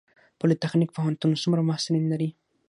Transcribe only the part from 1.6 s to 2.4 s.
محصلین لري؟